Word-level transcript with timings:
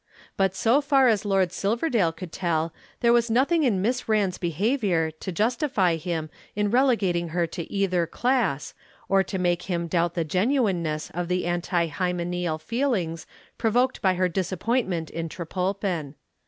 But 0.35 0.55
so 0.55 0.81
far 0.81 1.07
as 1.09 1.25
Lord 1.25 1.51
Silverdale 1.51 2.11
could 2.11 2.31
tell, 2.31 2.73
there 3.01 3.13
was 3.13 3.29
nothing 3.29 3.61
in 3.61 3.83
Miss 3.83 4.09
Rand's 4.09 4.39
behavior 4.39 5.11
to 5.11 5.31
justify 5.31 5.95
him 5.95 6.31
in 6.55 6.71
relegating 6.71 7.27
her 7.27 7.45
to 7.45 7.71
either 7.71 8.07
class, 8.07 8.73
or 9.07 9.21
to 9.21 9.37
make 9.37 9.61
him 9.69 9.85
doubt 9.85 10.15
the 10.15 10.25
genuineness 10.25 11.11
of 11.11 11.27
the 11.27 11.45
anti 11.45 11.85
hymeneal 11.85 12.57
feelings 12.59 13.27
provoked 13.59 14.01
by 14.01 14.15
her 14.15 14.27
disappointment 14.27 15.11
in 15.11 15.29
Trepolpen. 15.29 16.15